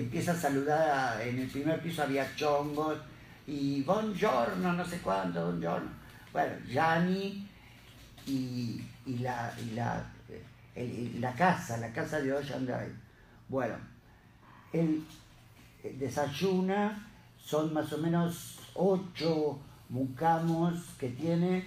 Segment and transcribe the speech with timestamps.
[0.00, 2.98] empieza a saludar, en el primer piso había chongos
[3.46, 5.90] y buongiorno, no sé cuándo, buongiorno.
[6.32, 7.48] Bueno, Gianni
[8.26, 8.82] y,
[9.20, 10.04] la, la,
[11.18, 12.94] la casa, la casa de Ocean Drive.
[13.48, 13.74] Bueno,
[14.72, 15.04] él
[15.98, 17.06] desayuna,
[17.38, 19.58] son más o menos ocho
[19.88, 21.64] mucamos que tiene,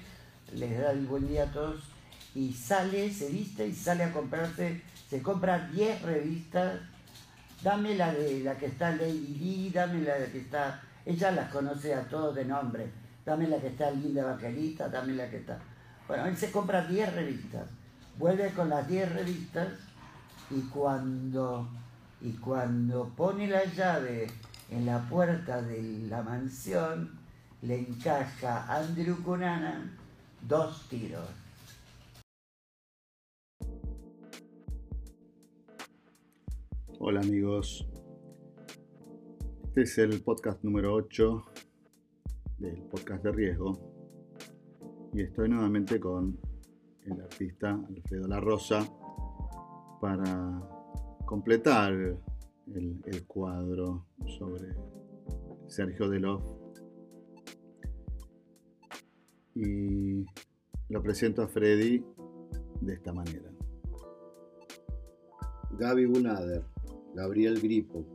[0.53, 1.81] les da el buen día a todos
[2.35, 6.79] y sale, se viste y sale a comprarse, se compra 10 revistas,
[7.63, 11.51] dame la de la que está Lady Lee, dame la de que está, ella las
[11.51, 12.91] conoce a todos de nombre,
[13.25, 15.59] dame la que está Linda Evangelista, dame la que está.
[16.07, 17.67] Bueno, él se compra 10 revistas,
[18.17, 19.69] vuelve con las 10 revistas
[20.49, 21.69] y cuando,
[22.21, 24.27] y cuando pone la llave
[24.69, 27.19] en la puerta de la mansión,
[27.61, 29.91] le encaja a Andrew Cunanan
[30.47, 31.40] dos tiros.
[37.03, 37.83] Hola amigos,
[39.63, 41.43] este es el podcast número 8
[42.59, 45.09] del podcast de riesgo.
[45.11, 46.37] Y estoy nuevamente con
[47.05, 48.87] el artista Alfredo La Rosa
[49.99, 50.61] para
[51.25, 54.05] completar el, cuadro
[54.37, 54.75] sobre
[55.69, 56.43] Sergio Delof
[59.55, 60.23] y
[60.89, 62.05] lo presento a Freddy
[62.79, 63.49] de esta manera.
[65.79, 66.70] Gaby Bunader
[67.13, 68.05] Gabriel Gripo,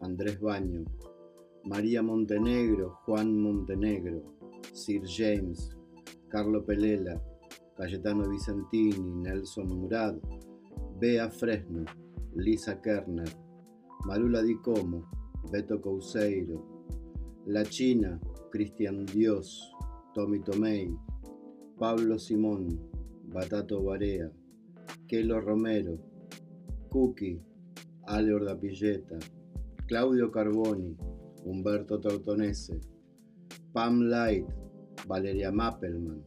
[0.00, 0.84] Andrés Baño,
[1.64, 4.22] María Montenegro, Juan Montenegro,
[4.72, 5.74] Sir James,
[6.28, 7.20] Carlo Pelela,
[7.76, 10.16] Cayetano Vicentini, Nelson Murad,
[10.98, 11.84] Bea Fresno,
[12.34, 13.28] Lisa Kerner,
[14.04, 15.08] Marula Di Como,
[15.50, 16.84] Beto Couseiro,
[17.46, 18.20] La China,
[18.50, 19.72] Cristian Dios,
[20.14, 20.94] Tommy Tomei,
[21.78, 22.68] Pablo Simón,
[23.24, 24.30] Batato Barea,
[25.06, 25.98] Kelo Romero,
[26.90, 27.40] Cookie,
[28.06, 29.18] Ale Ordapilleta,
[29.86, 30.96] Claudio Carboni,
[31.44, 32.80] Humberto Tortonese,
[33.72, 34.46] Pam Light,
[35.06, 36.22] Valeria Mappelman,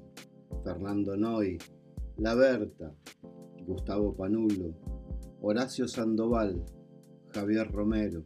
[0.64, 1.58] Fernando Noy,
[2.18, 2.94] La Berta,
[3.66, 4.74] Gustavo Panulo,
[5.42, 6.64] Horacio Sandoval,
[7.34, 8.24] Javier Romero,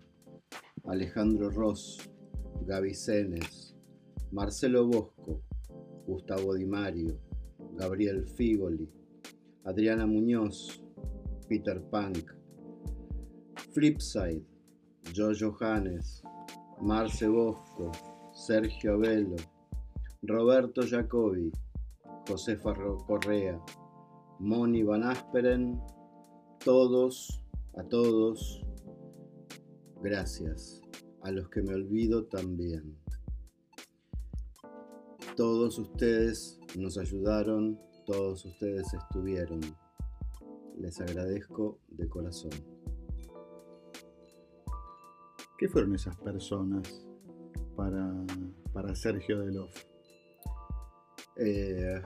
[0.85, 1.97] Alejandro Ross,
[2.66, 3.75] Gaby Cenes,
[4.31, 5.44] Marcelo Bosco,
[6.06, 7.19] Gustavo Di Mario,
[7.75, 8.88] Gabriel Figoli,
[9.63, 10.81] Adriana Muñoz,
[11.47, 12.42] Peter Punk,
[13.73, 14.45] Flipside,
[15.16, 16.22] Jojo Johannes,
[16.79, 17.91] Marce Bosco,
[18.34, 19.35] Sergio Abelo,
[20.22, 21.51] Roberto Jacobi,
[22.28, 22.73] Josefa
[23.07, 23.59] Correa,
[24.39, 25.81] Moni Van Asperen,
[26.63, 27.41] todos,
[27.75, 28.63] a todos,
[30.01, 30.81] gracias.
[31.23, 32.95] A los que me olvido también.
[35.35, 39.62] Todos ustedes nos ayudaron, todos ustedes estuvieron.
[40.78, 42.72] Les agradezco de corazón.
[45.63, 47.07] ¿Qué fueron esas personas
[47.78, 48.13] para,
[48.74, 49.74] para Sergio Delof?
[51.38, 52.01] Eh,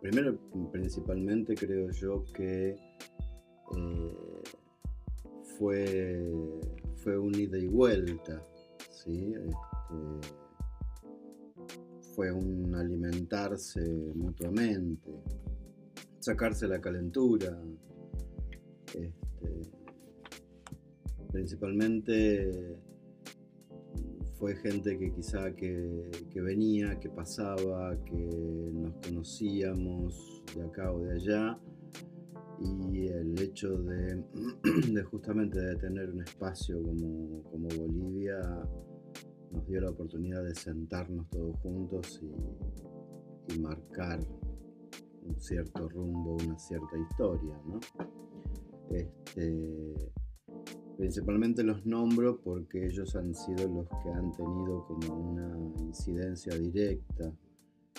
[0.00, 0.38] primero,
[0.72, 4.16] principalmente creo yo que eh,
[5.58, 6.32] fue,
[7.04, 8.42] fue un ida y vuelta,
[8.90, 9.34] ¿sí?
[9.34, 10.32] Este,
[12.14, 13.82] fue un alimentarse
[14.14, 15.12] mutuamente,
[16.18, 17.62] sacarse la calentura,
[18.86, 19.70] este,
[21.30, 22.90] principalmente
[24.42, 31.12] fue gente que quizá que, venía, que pasaba, que nos conocíamos de acá o de
[31.12, 31.60] allá
[32.58, 34.20] y el hecho de,
[35.12, 38.40] justamente de tener un espacio como, Bolivia
[39.52, 44.18] nos dio la oportunidad de sentarnos todos juntos y, marcar
[45.22, 47.78] un cierto rumbo, una cierta historia, ¿no?
[48.90, 49.94] Este,
[51.02, 57.28] Principalmente los nombro porque ellos han sido los que han tenido como una incidencia directa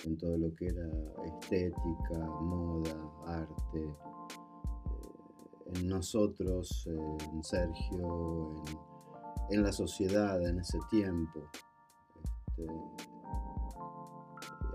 [0.06, 0.88] en todo lo que era
[1.26, 8.62] estética, moda, arte, eh, en nosotros, en Sergio,
[9.50, 11.50] en, la sociedad en ese tiempo.
[12.56, 12.66] Este,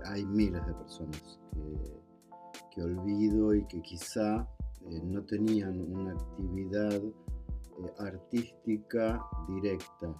[0.04, 1.40] hay miles de personas
[2.70, 4.48] que, olvido y que quizá
[4.88, 7.02] eh, no tenían una actividad
[7.82, 10.14] eh, artística directa,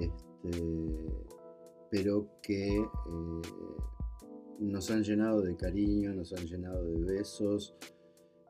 [0.00, 1.10] este,
[1.90, 3.42] pero que eh,
[4.60, 7.74] nos han llenado de cariño, nos han llenado de besos,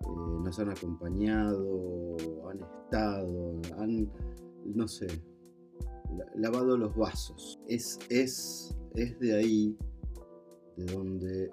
[0.01, 2.17] eh, nos han acompañado,
[2.49, 4.11] han estado, han,
[4.65, 5.07] no sé,
[6.37, 7.61] lavado los vasos.
[7.69, 9.77] Es, es, es de ahí
[10.77, 11.51] de donde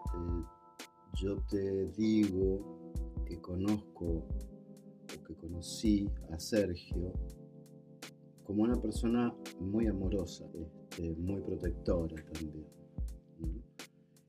[1.15, 2.59] yo te digo
[3.25, 4.23] que conozco
[5.25, 7.13] que conocí a Sergio
[8.45, 12.65] como una persona muy amorosa, este, muy protectora también.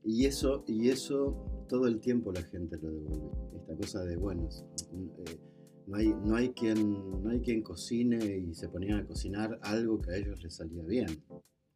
[0.03, 3.29] Y eso, y eso todo el tiempo la gente lo devuelve.
[3.57, 5.39] Esta cosa de, bueno, eh,
[5.85, 10.01] no, hay, no, hay quien, no hay quien cocine y se ponían a cocinar algo
[10.01, 11.07] que a ellos les salía bien.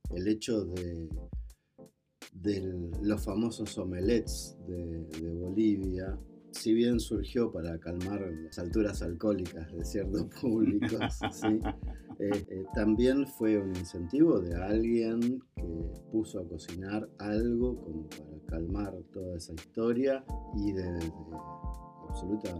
[0.09, 1.09] El hecho de,
[2.33, 6.17] de los famosos omelets de Bolivia,
[6.51, 11.19] si bien surgió para calmar las alturas alcohólicas de ciertos públicos,
[12.19, 18.45] eh, eh, también fue un incentivo de alguien que puso a cocinar algo como para
[18.47, 20.23] calmar toda esa historia
[20.55, 21.11] y de, de
[22.09, 22.53] absoluta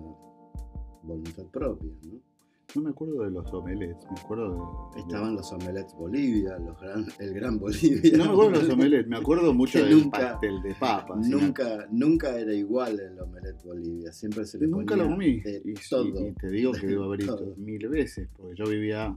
[1.03, 1.91] voluntad propia.
[2.03, 2.30] ¿no?
[2.75, 5.01] No me acuerdo de los omelets, me acuerdo de...
[5.01, 8.17] Estaban los omelets Bolivia, los gran, el gran Bolivia.
[8.17, 11.27] No me acuerdo de los omelets, me acuerdo mucho del nunca- pastel de papas.
[11.27, 15.41] Nunca, nunca era igual el omelet Bolivia, siempre se le Nunca ponía lo comí.
[15.41, 16.05] de Y, sí, todo.
[16.27, 19.13] y te digo que debo haber ido mil veces, porque yo vivía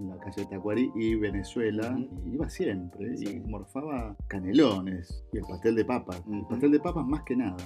[0.00, 1.96] en la calle Tacuarí y Venezuela,
[2.26, 3.28] iba siempre, Sí.
[3.28, 6.22] y morfaba canelones y el pastel de papas.
[6.32, 7.56] El pastel de papas más que nada.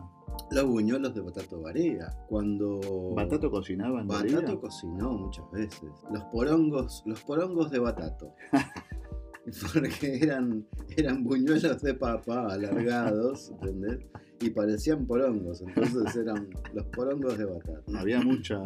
[0.50, 2.80] Los buñuelos de Batato Barea, cuando...
[3.14, 4.06] ¿Batato cocinaba en?
[4.08, 5.90] Batato cocinó muchas veces.
[6.12, 8.34] Los porongos, los porongos de Batato.
[9.72, 10.64] Porque eran,
[10.96, 14.06] eran buñuelos de papa alargados, ¿entendés?
[14.40, 17.96] Y parecían porongos, entonces eran los porongos de Batato.
[17.96, 18.60] Había mucha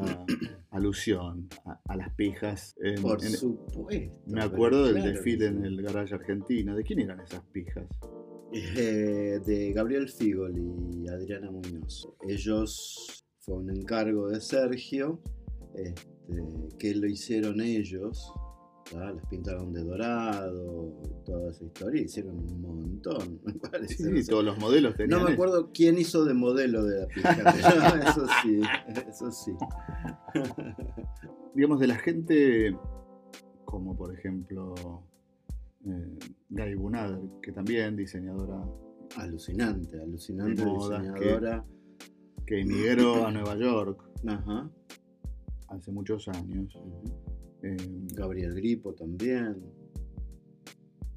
[0.70, 2.74] alusión a, a las pijas.
[2.82, 4.14] en- Por en- supuesto.
[4.26, 5.54] me acuerdo del claro desfile sí.
[5.56, 6.74] en el garage argentino.
[6.74, 7.86] ¿De quién eran esas pijas?
[8.58, 12.08] Eh, de Gabriel Figol y Adriana Muñoz.
[12.26, 15.20] Ellos fue un encargo de Sergio,
[15.74, 16.06] este,
[16.78, 18.32] que lo hicieron ellos,
[18.90, 19.12] ¿tá?
[19.12, 24.22] las pintaron de dorado, toda esa historia, hicieron un montón, me parece.
[24.22, 27.08] Sí, todos los modelos tenían No me acuerdo quién hizo de modelo de la
[27.94, 28.60] pero eso sí,
[29.06, 29.52] eso sí.
[31.54, 32.74] digamos, de la gente
[33.66, 35.02] como por ejemplo
[35.84, 36.18] eh,
[36.50, 38.62] Gaby Bunader, que también diseñadora
[39.16, 41.64] Alucinante, alucinante que- diseñadora.
[42.46, 44.70] que emigró a Nueva York Ajá.
[45.68, 46.78] hace muchos años.
[47.62, 47.76] Eh,
[48.14, 49.56] Gabriel Gripo también.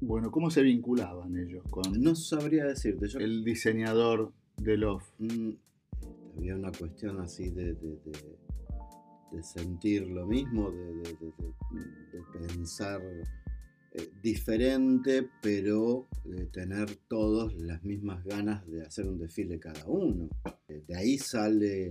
[0.00, 3.06] bueno, ¿cómo se vinculaban ellos con No sabría decirte.
[3.08, 5.04] Yo el diseñador de Love?
[5.18, 5.50] Mm,
[6.38, 8.38] había una cuestión así de, de- de-
[9.32, 13.00] de sentir lo mismo, de pensar
[13.92, 20.28] eh, diferente, pero de tener todos las mismas ganas de hacer un desfile cada uno.
[20.68, 21.90] Eh, De ahí sale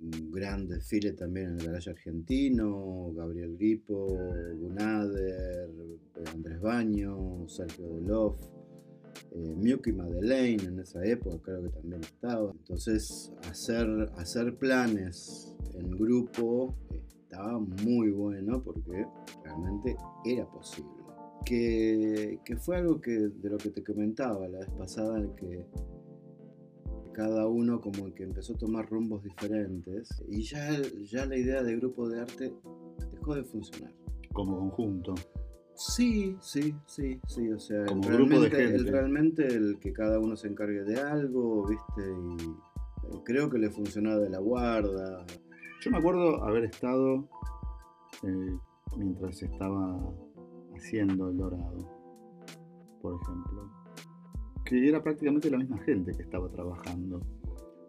[0.00, 4.16] un gran desfile también en el Garage Argentino, Gabriel Gripo,
[4.60, 5.70] Gunader,
[6.32, 8.36] Andrés Baño, Sergio Delof,
[9.32, 12.52] eh, Miuki Madeleine en esa época creo que también estaba.
[12.52, 13.86] Entonces hacer,
[14.16, 19.06] hacer planes en grupo eh, estaba muy bueno porque
[19.44, 20.97] realmente era posible.
[21.44, 25.64] Que, que fue algo que, de lo que te comentaba la vez pasada, que
[27.18, 30.70] cada uno como que empezó a tomar rumbos diferentes y ya,
[31.10, 32.52] ya la idea de grupo de arte
[33.12, 33.92] dejó de funcionar.
[34.32, 35.14] Como conjunto.
[35.74, 39.92] Sí, sí, sí, sí, o sea, Como el grupo de realmente, el realmente el que
[39.92, 44.38] cada uno se encargue de algo, viste, y eh, creo que le funcionaba de la
[44.38, 45.26] guarda.
[45.80, 47.28] Yo me acuerdo haber estado
[48.22, 48.58] eh,
[48.96, 50.00] mientras estaba
[50.78, 51.78] haciendo el dorado,
[53.02, 53.70] por ejemplo,
[54.64, 57.20] que era prácticamente la misma gente que estaba trabajando.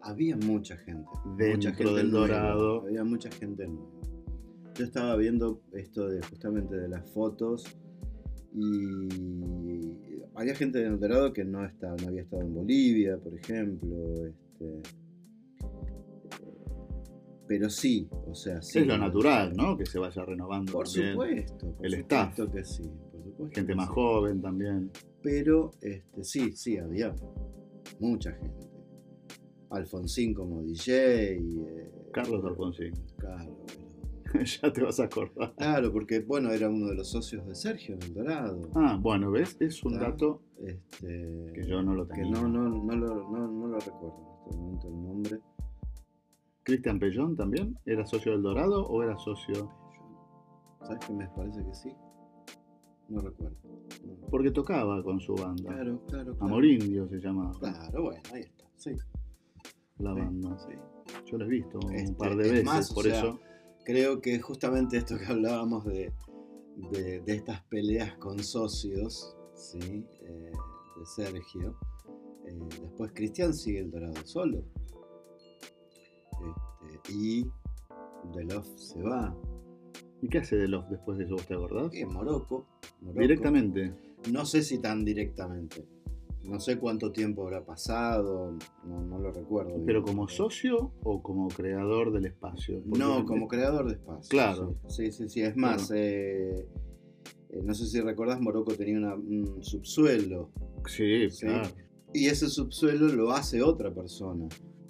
[0.02, 2.80] Había mucha gente, Dentro mucha gente del nueva, dorado.
[2.82, 4.00] había mucha gente nueva.
[4.74, 7.64] Yo estaba viendo esto de justamente de las fotos
[8.54, 9.08] y
[10.34, 14.26] había gente en el dorado que no, estaba, no había estado en Bolivia, por ejemplo,
[14.26, 14.82] este,
[17.50, 18.78] pero sí, o sea, sí.
[18.78, 19.76] es lo natural, ¿no?
[19.76, 21.10] Que se vaya renovando Por también.
[21.14, 22.52] supuesto, por el supuesto staff.
[22.54, 23.92] que sí, por supuesto Gente que más sí.
[23.92, 24.90] joven también.
[25.20, 27.12] Pero este, sí, sí, había
[27.98, 28.68] mucha gente.
[29.70, 31.38] Alfonsín como DJ.
[31.38, 32.92] eh, Carlos Alfonsín.
[33.18, 33.56] Claro,
[34.32, 35.52] pero- ya te vas a acordar.
[35.56, 38.70] claro, porque bueno, era uno de los socios de Sergio en el Dorado.
[38.76, 39.56] Ah, bueno, ¿ves?
[39.58, 42.30] Es un dato Este, que yo no lo que tenía.
[42.30, 45.38] no, no, no, lo, no, no lo recuerdo en este momento el nombre.
[46.62, 47.76] ¿Cristian Pellón también?
[47.86, 49.70] ¿Era socio del Dorado o era socio?
[50.82, 51.92] ¿Sabes qué me parece que sí?
[53.08, 53.56] No recuerdo.
[54.30, 55.72] Porque tocaba con su banda.
[55.74, 56.36] Claro, claro, claro.
[56.44, 58.64] Amor Indio se llamaba Claro, bueno, ahí está.
[58.76, 58.92] Sí,
[59.98, 60.58] la sí, banda.
[60.58, 60.74] sí.
[61.26, 63.40] Yo lo he visto un Este, par de es veces, más, o por sea, eso.
[63.84, 66.12] creo que justamente esto que hablábamos de,
[66.92, 70.04] de, de estas peleas con socios, ¿sí?
[70.22, 70.52] Eh,
[70.98, 71.76] de Sergio,
[72.46, 74.64] eh, después Cristian sigue el Dorado solo.
[77.08, 77.46] Y
[78.34, 79.34] Delof se va.
[80.22, 81.34] ¿Y qué hace de Love después de eso?
[81.34, 81.94] ¿Vos te acordás?
[81.94, 82.66] En Morocco,
[83.00, 83.20] Morocco.
[83.20, 83.94] Directamente.
[84.30, 85.84] No sé si tan directamente.
[86.44, 89.82] No sé cuánto tiempo habrá pasado, no, no lo recuerdo.
[89.84, 92.82] ¿Pero como socio o como creador del espacio?
[92.86, 94.28] No, como creador de espacio.
[94.30, 94.74] Claro.
[94.88, 95.42] Sí, sí, sí.
[95.42, 96.66] Es más, eh,
[97.50, 100.50] eh, no sé si recordás, Morocco tenía una- un subsuelo.
[100.86, 101.46] Sí, Sí.
[101.46, 101.68] claro.
[102.14, 104.48] Y ese subsuelo lo hace otra persona.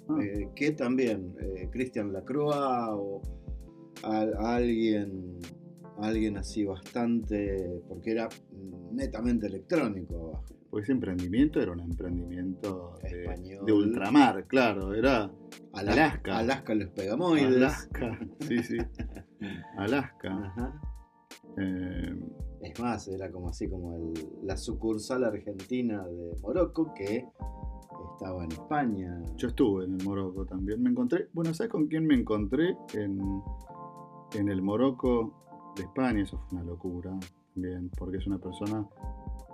[0.09, 3.21] Ah, eh, que también, eh, Christian Lacroix o
[4.03, 5.37] al- alguien,
[5.99, 8.27] alguien así bastante, porque era
[8.91, 10.45] netamente electrónico abajo.
[10.69, 13.65] Porque ese emprendimiento era un emprendimiento de, Español.
[13.65, 14.93] de ultramar, claro.
[14.93, 15.29] Era
[15.73, 16.37] Ala- Alaska.
[16.37, 17.55] Alaska los pegamoides.
[17.57, 18.19] Alaska.
[18.39, 18.77] Sí, sí.
[19.77, 20.29] Alaska.
[20.33, 20.81] Ajá.
[21.57, 22.15] Eh,
[22.61, 27.25] Es más, era como así como el- la sucursal argentina de Morocco que
[28.13, 29.23] estaba en España.
[29.37, 30.81] yo estuve en el Morocco también.
[30.81, 31.29] Me encontré.
[31.33, 32.75] Bueno, ¿sabes con quién me encontré?
[32.93, 33.19] En,
[34.33, 36.21] en el Morocco de España.
[36.21, 37.17] Eso fue una locura.
[37.55, 38.87] Bien, porque es una persona,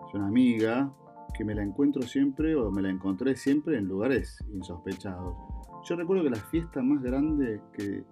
[0.08, 0.94] es una amiga
[1.36, 5.36] que me la encuentro siempre o me la encontré siempre en lugares insospechados.
[5.84, 8.04] Yo recuerdo que la fiesta más grande que,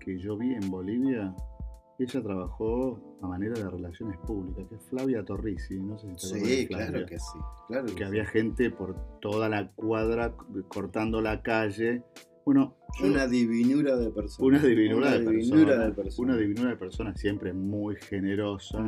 [0.00, 1.34] que yo vi en Bolivia,
[1.98, 6.36] ella trabajó a manera de relaciones públicas, que es Flavia Torrisi, no sé si te
[6.36, 7.38] acuerdas de Sí, claro que sí.
[7.68, 8.04] Claro que que sí.
[8.04, 10.34] había gente por toda la cuadra
[10.68, 12.02] cortando la calle.
[12.44, 14.46] Bueno, yo- Una divinura de persona.
[14.48, 16.28] una divinura, de, divinura persona, de persona.
[16.32, 18.78] Una divinura de persona siempre muy generosa.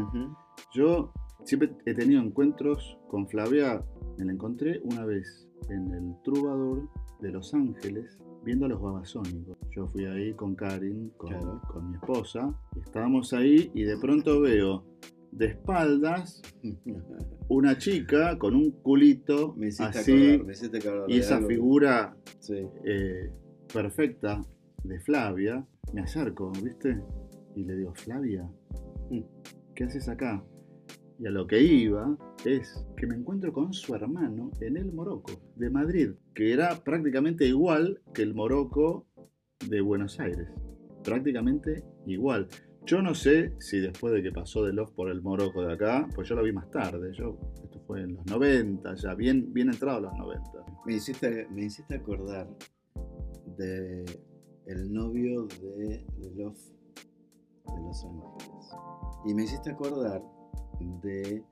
[0.73, 1.13] Yo
[1.45, 3.83] siempre he tenido encuentros con Flavia.
[4.19, 6.89] Me la encontré una vez en el Troubadour
[7.21, 9.57] de Los Ángeles viendo a los babasónicos.
[9.75, 11.61] Yo fui ahí con Karin, con, Claro.
[11.69, 12.55] con mi esposa.
[12.85, 14.85] estábamos ahí y de pronto veo
[15.33, 16.43] de espaldas
[17.49, 21.49] una chica con un culito me así acordar, me hiciste acordar y esa algo.
[21.49, 22.67] figura Sí.
[22.85, 23.31] eh,
[23.73, 24.41] perfecta
[24.83, 27.01] de Flavia, me acerco, ¿viste?
[27.55, 28.51] Y le digo, Flavia,
[29.11, 29.21] Mm.
[29.75, 30.43] ¿qué haces acá?
[31.19, 35.33] Y a lo que iba es que me encuentro con su hermano en el Morocco,
[35.61, 39.07] de Madrid, que era prácticamente igual que el Morocco
[39.69, 40.49] de Buenos Aires.
[41.05, 42.49] Prácticamente igual.
[42.87, 46.09] Yo no sé si después de que pasó de Love por el Morocco de acá,
[46.15, 47.13] pues yo lo vi más tarde.
[47.13, 50.51] Yo, esto fue en los 90, ya bien, bien entrado los 90.
[50.87, 52.49] Me hiciste, me hiciste acordar
[53.59, 54.05] de
[54.67, 56.59] el novio de, de Love
[57.67, 58.71] de Los Ángeles.
[59.27, 60.23] Y me hiciste acordar
[61.03, 61.45] de,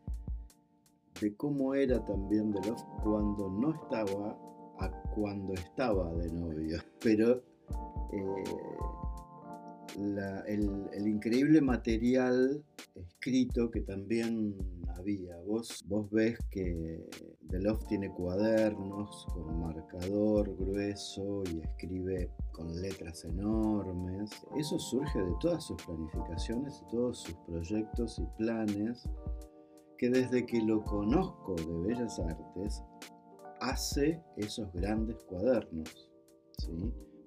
[1.20, 4.38] de cómo era también de Love cuando no estaba
[4.80, 6.78] a cuando estaba de novio.
[7.02, 7.42] Pero
[8.12, 8.44] eh,
[9.98, 12.62] la- el, el increíble material
[12.94, 14.54] escrito que también
[14.96, 15.36] había.
[15.46, 17.04] Vos, vos ves que
[17.50, 24.30] Love tiene cuadernos con marcador grueso y escribe con letras enormes.
[24.56, 29.08] Eso surge de todas sus planificaciones y todos sus proyectos y planes
[29.98, 32.82] que desde que lo conozco de Bellas Artes
[33.60, 36.10] hace esos grandes cuadernos.
[36.58, 36.72] ¿sí?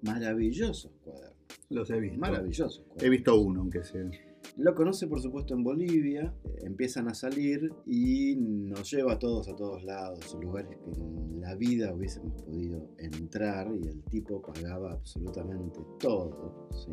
[0.01, 1.37] Maravillosos cuadernos.
[1.69, 2.19] Los he visto.
[2.19, 3.03] Maravillosos cuadernos.
[3.03, 4.09] He visto uno, aunque sea.
[4.57, 9.55] Lo conoce por supuesto en Bolivia, empiezan a salir y nos lleva a todos a
[9.55, 15.79] todos lados, lugares que en la vida hubiésemos podido entrar y el tipo pagaba absolutamente
[15.99, 16.67] todo.
[16.71, 16.91] ¿sí?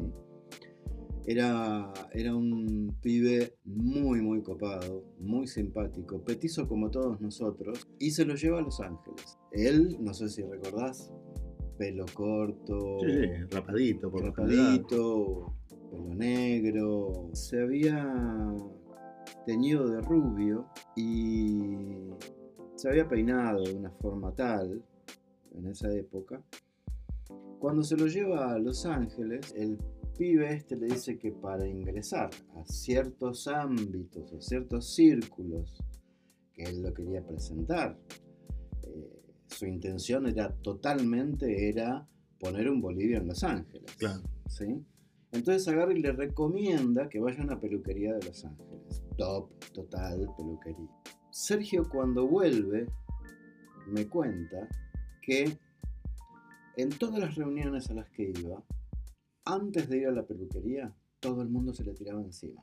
[1.26, 8.24] Era, era un pibe muy muy copado, muy simpático, petizo como todos nosotros y se
[8.24, 9.38] lo lleva a Los Ángeles.
[9.52, 11.12] Él, no sé si recordás,
[11.76, 15.54] pelo corto, Sí, sí, rapadito, por rapadito,
[15.90, 18.54] pelo negro, se había
[19.46, 22.10] teñido de rubio y
[22.74, 24.82] se había peinado de una forma tal
[25.54, 26.42] en esa época.
[27.58, 29.78] Cuando se lo lleva a Los Ángeles, el
[30.18, 35.78] pibe este le dice que para ingresar a ciertos ámbitos, a ciertos círculos
[36.52, 37.96] que él lo quería presentar,
[38.82, 42.06] eh, su intención era totalmente era
[42.40, 43.94] poner un Bolivia en Los Ángeles.
[43.96, 44.22] Claro.
[44.48, 44.84] ¿sí?
[45.30, 49.02] Entonces agarra y le recomienda que vaya a una peluquería de Los Ángeles.
[49.16, 50.90] Top, total peluquería.
[51.30, 52.86] Sergio cuando vuelve
[53.86, 54.68] me cuenta
[55.22, 55.56] que
[56.76, 58.62] en todas las reuniones a las que iba,
[59.48, 62.62] antes de ir a la peluquería, todo el mundo se le tiraba encima.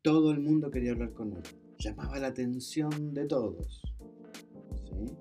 [0.00, 1.42] Todo el mundo quería hablar con él.
[1.78, 3.82] Llamaba la atención de todos.
[4.84, 5.12] ¿sí?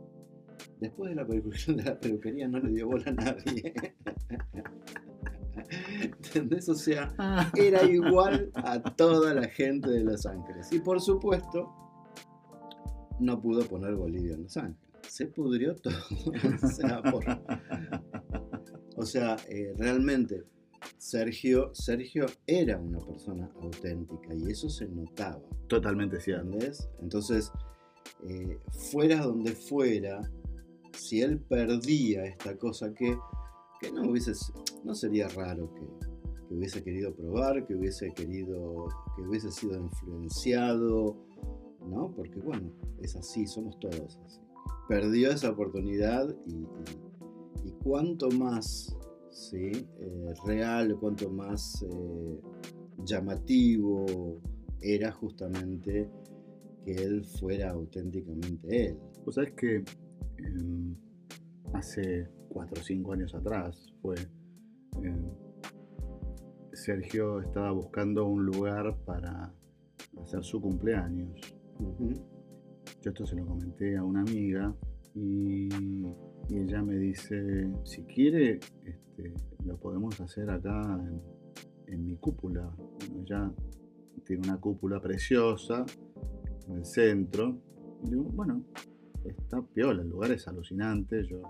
[0.79, 1.24] Después de la,
[1.75, 3.74] de la peluquería no le dio bola a nadie.
[6.01, 6.70] ¿Entendés?
[6.70, 7.12] O sea,
[7.55, 10.72] era igual a toda la gente de Los Ángeles.
[10.72, 11.74] Y por supuesto,
[13.20, 14.77] no pudo poner Bolivia en Los Ángeles.
[15.08, 15.93] Se pudrió todo.
[16.63, 17.25] o sea, por-
[19.03, 20.43] o sea, eh, realmente,
[20.98, 25.41] Sergio, Sergio era una persona auténtica y eso se notaba.
[25.67, 26.45] Totalmente cierto.
[26.45, 26.89] ¿Entendés?
[27.01, 27.51] Entonces,
[28.27, 28.57] eh,
[28.91, 30.22] fuera donde fuera,
[30.98, 33.17] si él perdía esta cosa que,
[33.81, 34.33] que no hubiese,
[34.83, 35.86] no sería raro que,
[36.48, 41.15] que hubiese querido probar, que hubiese querido, que hubiese sido influenciado,
[41.88, 42.12] ¿no?
[42.15, 44.39] Porque bueno, es así, somos todos así.
[44.88, 47.12] Perdió esa oportunidad y, y- y
[47.84, 48.96] cuanto más
[49.30, 49.72] ¿sí?
[50.00, 52.40] eh, real, cuanto más eh,
[53.06, 54.40] llamativo
[54.82, 56.10] era justamente
[56.86, 58.98] que él fuera auténticamente él.
[59.25, 59.84] Vos sabés que
[60.38, 60.96] em,
[61.74, 64.16] hace 4 o 5 años atrás fue.
[65.02, 65.32] em,
[66.74, 69.54] Sergio estaba buscando un lugar para
[70.22, 71.40] hacer su cumpleaños.
[73.02, 74.75] Yo esto se lo comenté a una amiga
[75.13, 75.70] y,
[76.50, 79.34] y ella me dice, si quiere, este,
[79.66, 81.00] lo podemos hacer acá
[81.88, 82.74] en, mi cúpula.
[82.76, 83.52] Bueno, ella
[84.26, 85.86] tiene una cúpula preciosa
[86.68, 87.56] en el centro.
[88.04, 88.64] Y digo, bueno,
[89.24, 91.24] está piola, el lugar es alucinante.
[91.28, 91.42] Yo,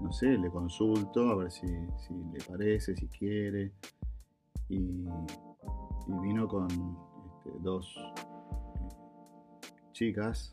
[0.00, 3.72] no sé, le consulto a ver si, si le parece, si quiere.
[4.68, 8.86] Y, y vino con este, dos eh,
[9.92, 10.52] chicas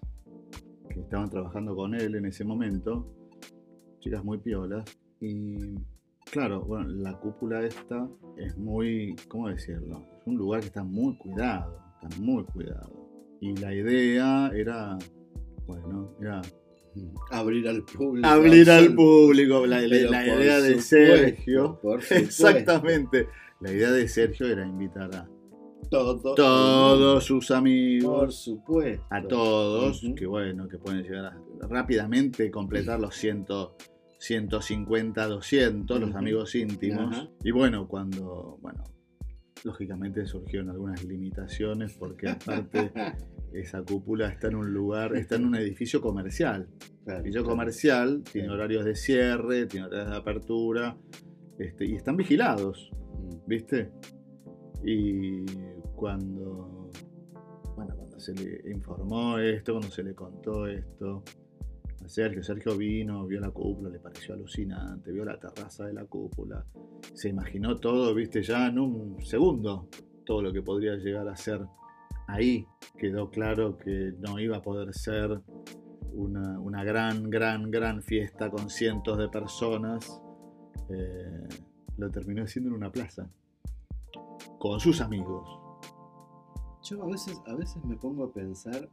[0.90, 3.08] que estaban trabajando con él en ese momento,
[4.04, 4.84] chicas muy piolas,
[5.22, 5.76] y
[6.32, 8.08] claro, bueno, la cúpula esta
[8.38, 10.04] es muy, ¿cómo decirlo?
[10.20, 12.92] Es un lugar que está muy cuidado, está muy cuidado.
[13.40, 14.98] Y la idea era,
[15.66, 16.42] bueno, era
[17.32, 18.28] Abrir al público.
[18.28, 21.80] abrir al público, la, la- Pero la por idea de Sergio.
[21.82, 22.16] por supuesto.
[22.16, 23.28] Exactamente.
[23.62, 25.28] La idea de Sergio era invitar a
[25.90, 26.36] Todo.
[26.36, 29.04] todos sus Por amigos, supuesto.
[29.10, 33.46] a todos, que bueno, que pueden llegar a rápidamente completar los 100,
[34.24, 37.30] 150, 200, los amigos íntimos.
[37.44, 38.84] Y bueno, cuando, bueno,
[39.66, 42.92] lógicamente surgieron algunas limitaciones porque aparte
[43.54, 46.70] esa cúpula está en un lugar, está en un edificio comercial.
[47.04, 47.58] Claro, Edificio claro.
[47.58, 48.54] comercial, tiene Sí.
[48.54, 50.98] horarios de cierre, tiene horarios de apertura,
[51.60, 52.92] este, y están vigilados.
[52.94, 53.30] Mm.
[53.46, 53.92] ¿viste?
[54.86, 55.44] Y
[55.98, 56.90] cuando,
[57.76, 61.24] bueno, cuando se le informó esto, cuando se le contó esto
[62.10, 66.66] Sergio, Sergio vino, vio la cúpula, le pareció alucinante, vio la terraza de la cúpula,
[67.14, 68.42] se imaginó todo, ¿viste?
[68.42, 69.88] Ya en un segundo,
[70.26, 71.62] todo lo que podría llegar a ser
[72.28, 72.68] ahí.
[72.98, 75.42] Quedó claro que no iba a poder ser
[76.14, 80.22] una, gran, gran, gran fiesta con cientos de personas.
[80.90, 81.48] Eh,
[81.98, 83.30] lo terminó haciendo en una plaza.
[84.60, 85.48] Con sus amigos.
[86.84, 88.90] Yo a veces, a veces me pongo a pensar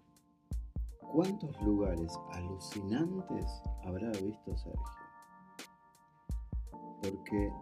[1.13, 4.83] cuántos lugares alucinantes habrá visto Sergio.
[7.03, 7.53] Porque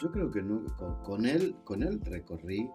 [0.00, 0.44] yo creo que
[1.04, 2.70] con, él, recorrí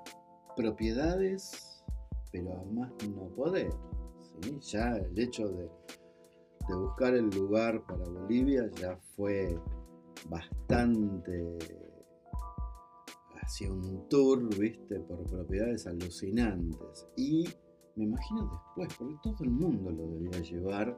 [0.55, 1.83] propiedades,
[2.31, 3.73] pero a más no poder.
[4.41, 4.59] ¿sí?
[4.61, 5.69] Ya el hecho de,
[6.67, 9.59] de buscar el lugar para Bolivia ya fue
[10.29, 11.57] bastante
[13.43, 17.07] hacía un tour, viste, por propiedades alucinantes.
[17.15, 17.47] Y
[17.95, 20.97] me imagino después, porque todo el mundo lo debía llevar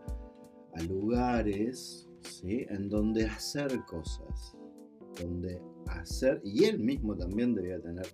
[0.73, 2.65] a lugares, ¿sí?
[2.69, 4.57] En donde hacer cosas,
[5.21, 8.05] donde hacer, y él mismo también debía tener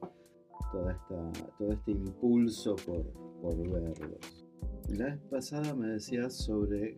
[0.72, 3.04] toda esta, todo este impulso por,
[3.42, 4.46] por verlos.
[4.90, 6.98] La vez pasada me decías sobre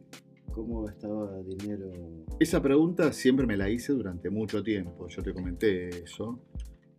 [0.52, 1.92] cómo gastaba dinero.
[2.40, 5.08] Esa pregunta siempre me la hice durante mucho tiempo.
[5.08, 6.40] Yo te comenté eso.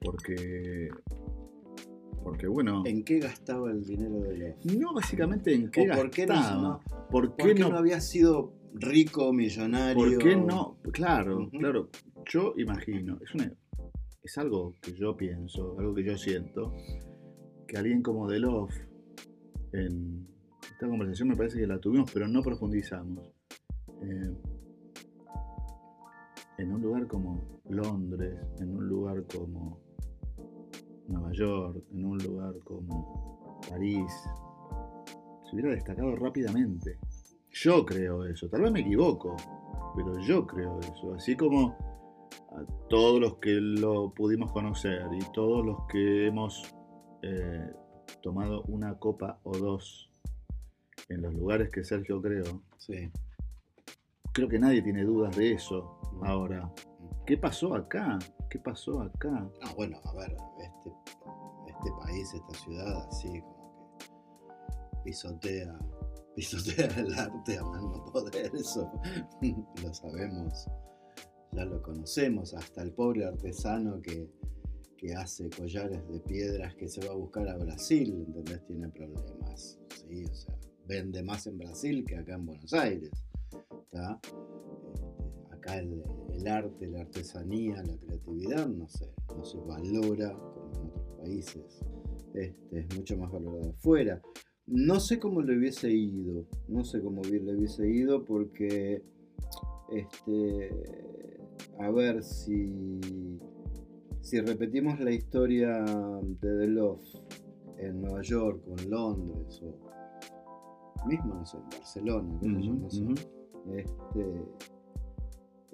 [0.01, 0.89] Porque.
[2.25, 2.83] Porque bueno.
[2.87, 6.81] ¿En qué gastaba el dinero de los No básicamente en qué ¿O por qué no-
[7.11, 9.95] ¿Por ¿Por qué qué no no había sido rico, millonario?
[9.95, 10.79] ¿Por qué no?
[10.93, 11.91] Claro, claro.
[12.29, 13.53] Yo imagino, es, una,
[14.23, 16.73] es algo que yo pienso, algo que yo siento,
[17.69, 18.75] que alguien como Delof,
[19.73, 20.27] en
[20.73, 23.31] esta conversación me parece que la tuvimos, pero no profundizamos.
[24.03, 24.33] eh,
[26.57, 29.81] en un lugar como Londres, en un lugar como
[31.09, 34.13] Nueva York, en un lugar como París,
[35.45, 36.99] se hubiera destacado rápidamente.
[37.51, 39.37] Yo creo eso, tal vez me equivoco,
[39.95, 41.15] pero yo creo eso.
[41.15, 41.77] Así como
[42.51, 46.75] a todos los que lo pudimos conocer y todos los que hemos
[47.23, 47.71] eh,
[48.23, 50.11] tomado una copa o dos
[51.09, 53.11] en los lugares que Sergio creó, Sí.
[54.33, 56.71] creo que nadie tiene dudas de eso ahora.
[57.27, 58.19] ¿Qué pasó acá?
[58.51, 59.51] ¿Qué pasó acá?
[59.63, 60.93] Ah, bueno, a ver, este,
[61.67, 64.07] este país, esta ciudad, así como que
[65.05, 65.79] pisotea,
[66.37, 68.91] pisotea el arte a más no poder, eso
[69.83, 70.67] lo sabemos,
[71.53, 74.29] ya lo conocemos, hasta el pobre artesano que,
[74.97, 78.65] que hace collares de piedras que se va a buscar a Brasil, ¿entendés?
[78.67, 80.25] Tiene problemas, ¿sí?
[80.25, 80.55] O sea,
[80.87, 83.13] vende más en Brasil que acá en Buenos Aires,
[83.83, 84.21] ¿está?
[85.65, 86.03] Acá el,
[86.35, 91.81] el arte, la artesanía, la creatividad, no se, no se valora como en otros países.
[92.35, 94.21] Este, es mucho más valorado afuera.
[94.67, 99.03] No sé cómo le hubiese ido, no sé cómo le hubiese ido porque,
[99.91, 100.71] este,
[101.79, 103.39] a ver si,
[104.21, 105.83] si repetimos la historia
[106.41, 107.05] de The Love
[107.79, 112.91] en Nueva York o en Londres o mismo, no sé, en Barcelona, sé yo, no
[112.91, 113.03] sé.
[113.03, 113.75] Ujú, ujú.
[113.77, 114.43] Este,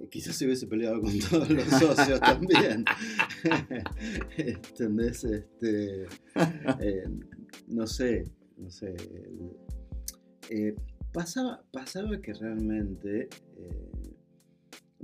[0.08, 2.84] quizás se hubiese peleado con todos los socios también.
[4.36, 5.24] ¿Entendés?
[5.24, 6.04] Este,
[6.80, 7.04] eh,
[7.68, 8.24] no sé,
[8.56, 8.94] no sé.
[10.50, 10.74] eh,
[11.12, 13.90] pasaba, pasaba que realmente eh,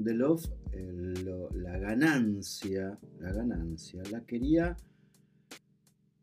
[0.02, 4.76] The Love, eh, lo- la ganancia, la ganancia, la quería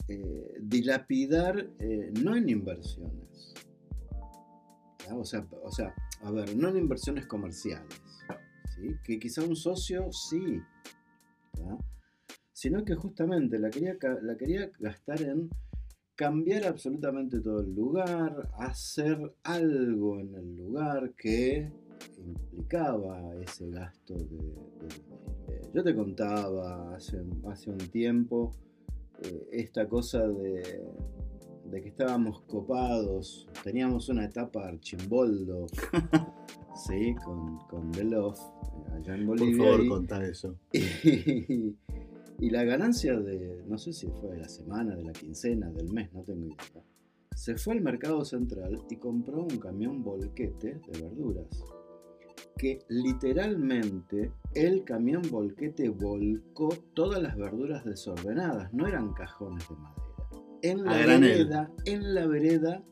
[0.07, 3.53] eh, dilapidar eh, no en inversiones.
[5.11, 8.01] O sea, o sea, a ver, no en inversiones comerciales,
[9.03, 10.61] que quizá un socio sí,
[12.51, 15.49] sino que justamente la quería, la quería gastar en
[16.15, 21.71] cambiar absolutamente todo el lugar, hacer algo en el lugar que
[22.17, 24.53] implicaba ese gasto de,
[25.73, 28.51] Yo te contaba hace, hace un tiempo
[29.23, 30.83] eh, esta cosa de,
[31.65, 35.65] de que estábamos copados, teníamos una etapa archimboldo,
[36.87, 37.15] ¿sí?
[37.23, 39.63] con, con The Love, eh, allá en Por Bolivia.
[39.65, 40.55] favor, y- contá eso.
[40.71, 40.79] y,
[42.39, 45.91] y la ganancia de, no sé si fue de la semana, de la quincena, del
[45.91, 46.83] mes, no tengo idea.
[47.35, 51.47] Se fue al mercado central y compró un camión volquete de verduras.
[52.57, 60.03] Que literalmente el camión volquete volcó todas las verduras desordenadas, no eran cajones de madera.
[60.61, 62.83] En la vereda, en la vereda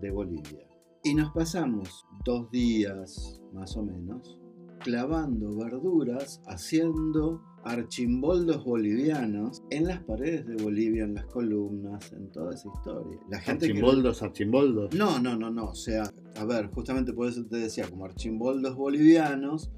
[0.00, 0.63] de Bolivia.
[1.04, 4.38] Y nos pasamos dos días, más o menos,
[4.80, 12.54] clavando verduras, haciendo archimboldos bolivianos en las paredes de Bolivia, en las columnas, en toda
[12.54, 13.18] esa historia.
[13.30, 14.94] La gente que- Archimboldos, archimboldos.
[14.94, 15.66] no, no, no, no.
[15.70, 16.04] O sea,
[16.36, 19.70] a ver, justamente por eso te decía, como archimboldos bolivianos,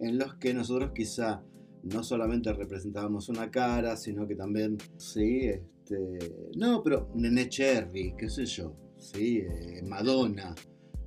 [0.00, 1.42] en los que nosotros quizá
[1.82, 6.18] no solamente representábamos una cara, sino que también, sí, este.
[6.56, 10.54] No, pero Nene Cherry, qué sé yo, sí, eh, Madonna,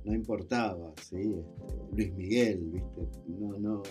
[0.04, 3.82] no importaba, sí, este, Luis Miguel, viste, no, no.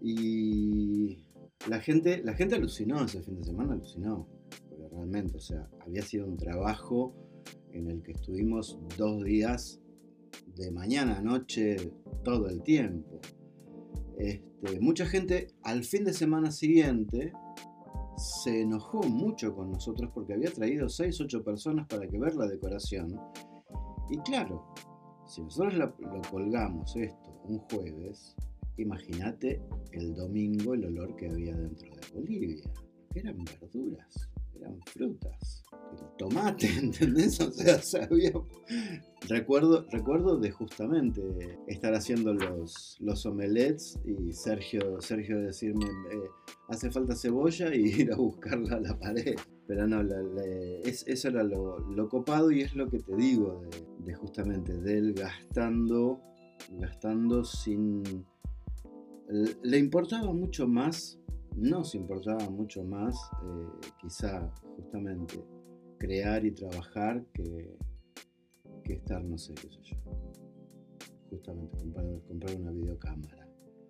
[0.00, 1.18] Y
[1.68, 4.26] la gente, la gente alucinó ese fin de semana, alucinó,
[4.68, 7.14] porque realmente, o sea, había sido un trabajo
[7.72, 9.80] en el que estuvimos dos días
[10.56, 11.92] de mañana a noche
[12.24, 13.20] todo el tiempo.
[14.18, 17.32] Este, mucha gente al fin de semana siguiente
[18.16, 22.46] se enojó mucho con nosotros porque había traído 6, 8 personas para que ver la
[22.46, 23.20] decoración.
[24.08, 24.72] Y claro,
[25.26, 28.34] si nosotros la- lo colgamos esto un jueves,
[28.76, 29.60] imagínate
[29.92, 32.70] el domingo el olor que había dentro de Bolivia.
[33.14, 35.62] Eran verduras, eran frutas,
[36.18, 37.40] tomate, ¿entendés?
[37.40, 38.32] O sea, sabía...
[39.28, 41.22] Recuerdo, recuerdo de justamente
[41.66, 46.28] estar haciendo los, los omelets y Sergio, Sergio decirme, eh,
[46.68, 49.34] hace falta cebolla y ir a buscarla a la pared.
[49.66, 50.44] Pero no, la- la-
[50.84, 54.72] es- eso era lo, lo copado y es lo que te digo de, de justamente
[54.72, 56.20] de él gastando,
[56.78, 58.02] gastando sin...
[59.62, 61.18] Le importaba mucho más,
[61.56, 65.42] nos importaba mucho más, eh, quizá justamente
[65.98, 67.76] crear y trabajar que,
[68.84, 69.96] que estar, no sé, qué sé yo.
[71.30, 73.48] Justamente comprar, comprar una videocámara.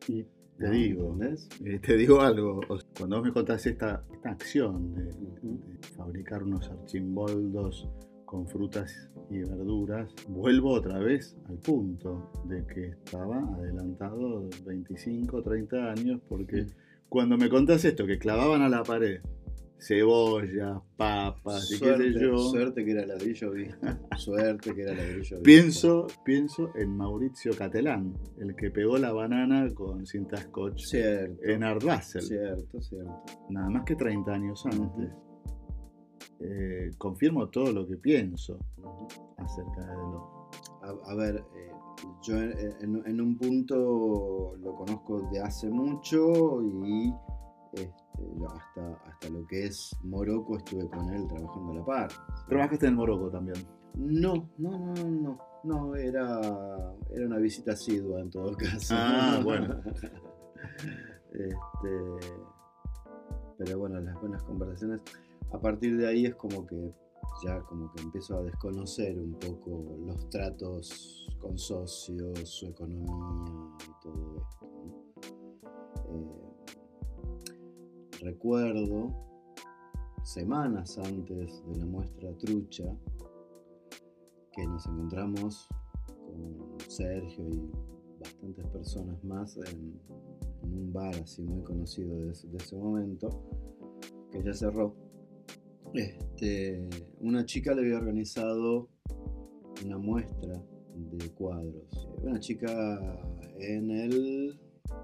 [0.09, 0.71] Y te ¿no?
[0.71, 1.49] digo, ¿Entendés?
[1.67, 2.61] eh, te digo algo.
[2.97, 7.89] Cuando vos me contás esta, esta acción de, de fabricar unos archimboldos
[8.25, 15.77] con frutas y verduras, vuelvo otra vez al punto de que estaba adelantado 25, 30
[15.93, 16.67] años, porque
[17.09, 19.21] cuando me contás esto, que clavaban a la pared
[19.79, 23.77] cebollas, papas y qué Suerte, sé yo, suerte que era ladrillo visto.
[24.17, 30.07] Suerte que era ladrillo pienso, pienso en Mauricio Catelán, el que pegó la banana con
[30.07, 31.43] cinta scotch Cierto.
[31.45, 32.23] en Art Basel.
[32.23, 33.23] Cierto, cierto.
[33.51, 35.11] nada más que 30 años antes.
[36.41, 38.59] Eh, confirmo todo lo que pienso
[39.39, 40.51] acerca de lo.
[40.83, 41.71] A, a ver, eh,
[42.23, 47.13] yo en, en- en un punto lo conozco de hace mucho y
[47.73, 47.91] este,
[48.49, 52.09] hasta, hasta lo que es Morocco estuve con él trabajando a la par.
[52.49, 53.67] Trabajaste en Morocco también.
[53.95, 56.41] No, no, no, no, no, no, era,
[57.11, 58.95] era una visita asidua en todo caso.
[58.97, 59.81] Ah, bueno.
[61.33, 62.31] Este,
[63.59, 65.01] pero bueno, las buenas conversaciones,
[65.53, 66.93] a partir de ahí es como que
[67.45, 74.03] ya como que empiezo a desconocer un poco los tratos con socios, su economía y
[74.03, 74.67] todo esto.
[76.09, 76.46] Eh,
[78.21, 79.15] recuerdo
[80.23, 82.85] semanas antes de la muestra trucha
[84.53, 85.69] que nos encontramos
[86.27, 87.71] con Sergio y
[88.19, 90.01] bastantes personas más en,
[90.63, 93.29] un bar así muy conocido de, ese momento,
[94.33, 94.95] que ya cerró.
[95.95, 96.89] Este,
[97.21, 98.89] una chica le había organizado
[99.85, 100.61] una muestra
[100.97, 102.09] de cuadros.
[102.23, 102.99] Una chica
[103.59, 104.59] en el,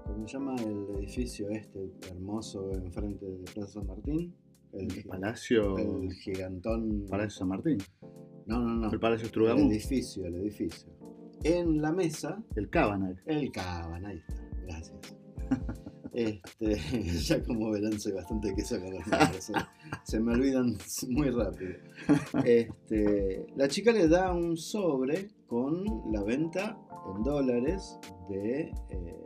[0.05, 0.55] ¿cómo se llama?
[0.55, 4.35] El edificio este hermoso enfrente de Plaza San Martín.
[4.71, 5.77] El, Palacio.
[5.77, 7.05] El gigantón.
[7.09, 7.77] Palacio San Martín.
[8.45, 8.91] No, no, no.
[8.91, 9.65] El Palacio Estrugamón.
[9.65, 10.89] El edificio, el edificio.
[11.43, 12.43] En la mesa.
[12.55, 13.21] El Cabanak.
[13.25, 14.43] El Cabanak, ahí está.
[14.65, 15.15] Gracias.
[16.13, 16.75] Este,
[17.23, 19.51] ya como verán, soy bastante queso con los nombres.
[20.03, 20.77] Se, me olvidan
[21.09, 21.73] muy rápido.
[22.45, 26.77] Este, la chica le da un sobre con la venta
[27.15, 27.97] en dólares
[28.29, 29.22] de, eh,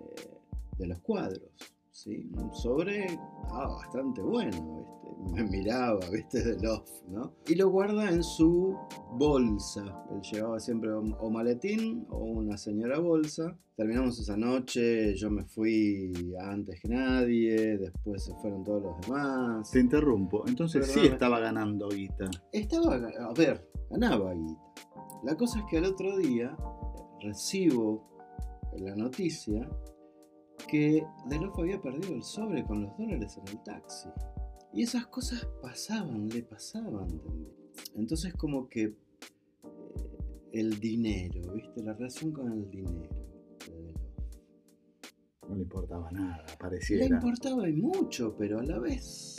[0.78, 1.52] de los cuadros.
[1.92, 2.30] ¿sí?
[2.38, 3.08] Un sobre
[3.52, 4.98] ah, bastante bueno
[5.34, 7.34] me miraba, viste, de Love, ¿no?
[7.48, 8.78] Y lo guarda en su
[9.14, 9.84] bolsa.
[10.12, 13.58] Él llevaba siempre o maletín o una señora bolsa.
[13.76, 19.70] Terminamos esa noche, yo me fui antes que nadie, después se fueron todos los demás.
[19.70, 22.30] Te interrumpo, entonces sí estaba ganando guita.
[22.52, 24.62] Estaba, a ver, ganaba guita.
[25.24, 26.58] La cosa es que al otro día
[27.22, 28.08] recibo
[28.78, 29.70] la noticia
[30.68, 34.10] que Delof había perdido el sobre con los dólares en el taxi.
[34.74, 37.54] Y esas cosas pasaban, le pasaban también.
[37.96, 38.96] Entonces como que eh,
[40.52, 41.84] el dinero, ¿viste?
[41.84, 43.28] La relación con el dinero.
[45.48, 47.08] No le importaba nada, pareciera.
[47.08, 49.38] Le importaba y mucho, pero a la vez.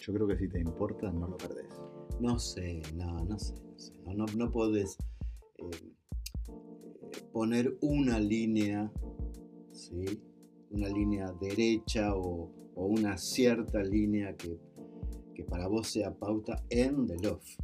[0.00, 1.80] Yo creo que si te importa, no lo perdés.
[2.20, 3.92] No sé, no, no sé, no sé.
[4.14, 5.04] No, no, podés eh,
[7.34, 8.92] poner una línea,
[9.72, 10.22] ¿sí?
[10.70, 14.56] una línea derecha o, una cierta línea que,
[15.48, 17.58] para vos sea pauta en The Love.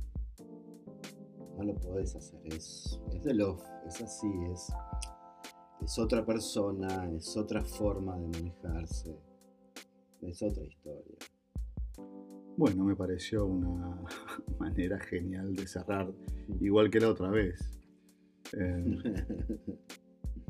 [1.56, 4.72] No lo podés hacer, es, es The Love, es así, es,
[5.84, 9.16] es otra persona, es otra forma de manejarse,
[10.22, 11.16] es otra historia.
[12.56, 14.02] Bueno, me pareció una
[14.58, 16.12] manera genial de cerrar,
[16.60, 17.79] igual que la otra vez.
[18.52, 18.84] Eh,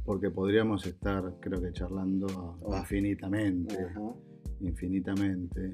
[0.04, 3.76] porque podríamos estar, creo que, charlando infinitamente.
[4.60, 5.72] Infinitamente.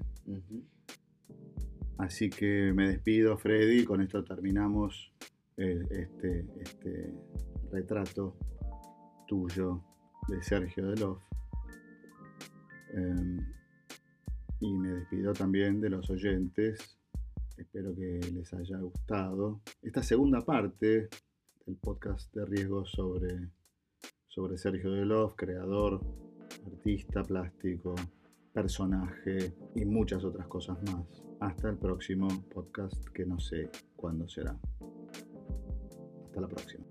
[1.98, 3.84] Así que me despido, Freddy.
[3.84, 5.12] Con esto terminamos
[5.56, 7.14] eh, este, este
[7.72, 8.36] retrato
[9.26, 9.82] tuyo
[10.28, 11.22] de Sergio Delof.
[12.92, 13.38] Em,
[14.60, 16.98] y me despido también de los oyentes.
[17.56, 21.08] Espero que les haya gustado esta segunda parte
[21.66, 23.50] del podcast de riesgo sobre
[24.29, 26.00] sobre Sergio Delof, creador,
[26.66, 27.94] artista plástico,
[28.52, 31.24] personaje y muchas otras cosas más.
[31.40, 34.59] Hasta el próximo podcast que no sé cuándo será.
[36.26, 36.86] Hasta la próxima.